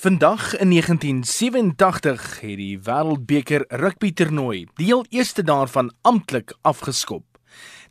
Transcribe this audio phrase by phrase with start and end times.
[0.00, 7.36] Vandag in 1987 het die Wêreldbeker rugby toernooi die heel eerste daarvan amptelik afgeskop.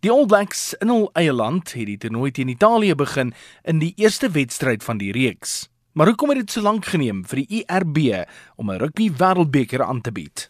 [0.02, 3.30] Die All Blacks in hul eie land het die toernooi teen Italië begin
[3.62, 5.68] in die eerste wedstryd van die reeks.
[5.94, 8.26] Maar hoekom het dit so lank geneem vir die IRB
[8.58, 10.50] om 'n rugby Wêreldbeker aan te bied?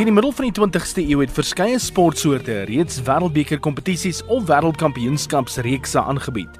[0.00, 6.00] Teen die middel van die 20ste eeu het verskeie sportsoorte reeds wêreldbeker kompetisies of wêreldkampioenskapsreekse
[6.00, 6.54] aangebied.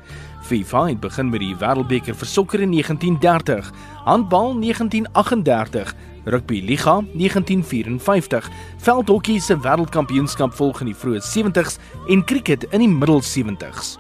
[0.45, 3.71] FIFA het begin met die wêreldbeker vir sokker in 1930,
[4.05, 5.95] handbal 1938,
[6.29, 8.53] rugby liga 1954,
[8.85, 11.81] veldhokkie se wêreldkampioenskap volg in die vroeë 70s
[12.13, 13.97] en cricket in die middel 70s.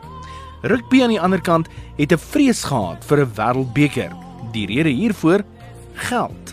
[0.68, 4.12] Rugby aan die ander kant het 'n vrees gehad vir 'n wêreldbeker.
[4.52, 5.40] Die rede hiervoor
[5.94, 6.49] geld.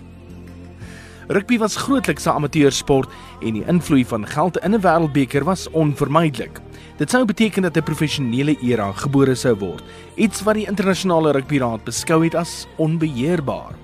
[1.27, 3.09] Rugby was grootliks 'n amateursport
[3.41, 6.59] en die invloed van geld in 'n wêreldbeker was onvermydelik.
[6.97, 9.83] Dit sou beteken dat 'n professionele era gebore sou word,
[10.15, 13.75] iets wat die internasionale rugbyraad beskou het as onbeheerbaar.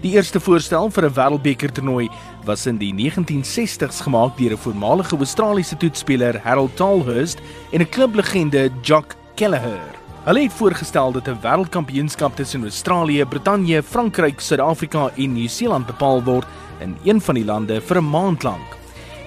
[0.00, 2.08] Die eerste voorstel vir 'n wêreldbeker toernooi
[2.44, 7.38] was in die 1960s gemaak deur 'n voormalige Australiese toetspeler, Harold Tolhurst,
[7.70, 9.99] en 'n klublegende, Jock Kelleher.
[10.30, 16.46] Hulle het voorgestel dat 'n wêreldkampioenskap tussen Australië, Brittanje, Frankryk, Suid-Afrika en Nieu-Seeland bepaal word
[16.78, 18.76] in een van die lande vir 'n maand lank.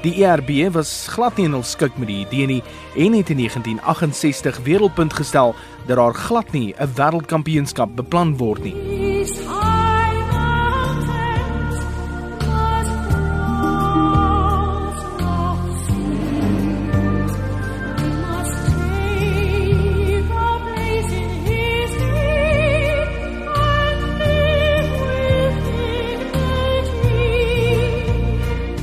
[0.02, 2.64] Die ERB was glad nie in hul skik met die idee nie
[2.96, 9.03] en het in 1968 wereldpunt gestel dat daar glad nie 'n wêreldkampioenskap beplan word nie.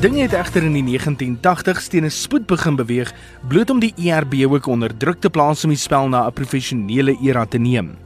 [0.01, 3.13] Dinge het egter in die 1980s teen 'n spoed begin beweeg,
[3.49, 7.19] bloot om die ERB ook onder druk te plaas om die spel na 'n professionele
[7.23, 7.99] era te neem.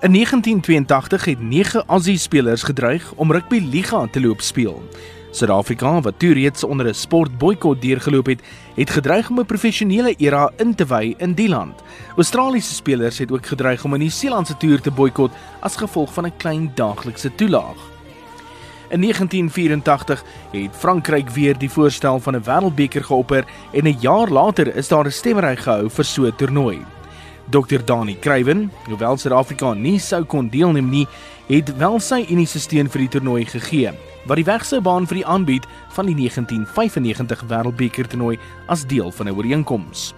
[0.00, 4.82] In 1982 het 9 Aussie spelers gedreig om rugby liga te loop speel.
[5.30, 8.42] Suid-Afrika, wat toe reeds onder 'n sportboikot deurgeloop het,
[8.74, 11.82] het gedreig om 'n professionele era in te wy in die land.
[12.16, 16.36] Australiese spelers het ook gedreig om 'n Nieu-Seelandse toer te boikot as gevolg van 'n
[16.36, 17.89] klein daaglikse toelaag.
[18.90, 24.76] In 1984 het Frankryk weer die voorstel van 'n wêreldbeker geopper en 'n jaar later
[24.76, 26.78] is daar 'n stemmery gehou vir so 'n toernooi.
[27.50, 31.06] Dr Dani Kruiven, hoewel Suid-Afrika nie sou kon deelneem nie,
[31.46, 33.92] het wel sy uniese steun vir die toernooi gegee,
[34.26, 39.10] wat die weg sou baan vir die aanbied van die 1995 wêreldbeker toernooi as deel
[39.10, 40.14] van 'n ooreenkoms.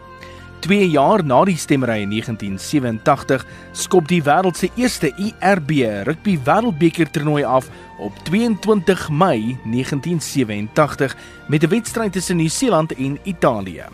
[0.62, 3.42] 2 jaar na die stemmery in 1987
[3.74, 5.72] skop die wêreld se eerste IRB
[6.06, 7.66] rugby wêreldbeker toernooi af
[7.98, 11.16] op 22 Mei 1987
[11.48, 13.84] met 'n wedstryd tussen Nieu-Seeland en Italië.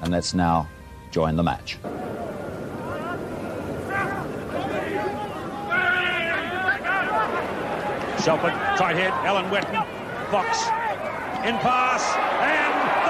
[0.00, 0.66] And let's now
[1.10, 1.76] join the match.
[8.22, 9.84] Shelford tight head Ellen Wetton
[10.30, 10.70] Fox
[11.44, 12.02] in pass
[12.42, 13.05] and